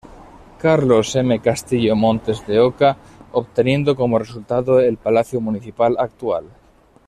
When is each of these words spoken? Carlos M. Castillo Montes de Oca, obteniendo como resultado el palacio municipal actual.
Carlos 0.57 1.15
M. 1.15 1.37
Castillo 1.41 1.95
Montes 1.95 2.43
de 2.47 2.59
Oca, 2.59 2.97
obteniendo 3.33 3.95
como 3.95 4.17
resultado 4.17 4.79
el 4.79 4.97
palacio 4.97 5.39
municipal 5.39 5.95
actual. 5.99 6.45